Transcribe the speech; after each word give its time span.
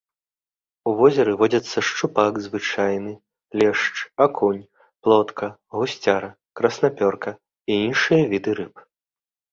У 0.91 0.93
возеры 0.99 1.33
водзяцца 1.41 1.81
шчупак 1.89 2.33
звычайны, 2.45 3.13
лешч, 3.61 3.95
акунь, 4.25 4.63
плотка, 5.05 5.47
гусцяра, 5.79 6.29
краснапёрка 6.61 7.31
і 7.73 7.77
іншыя 7.91 8.23
віды 8.33 8.51
рыб. 8.63 8.87